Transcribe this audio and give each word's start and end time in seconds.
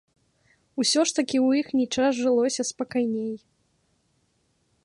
Усё 0.83 1.01
ж 1.09 1.13
такі 1.19 1.37
ў 1.45 1.61
іхні 1.63 1.85
час 1.97 2.11
жылося 2.21 2.65
спакайней! 2.71 3.33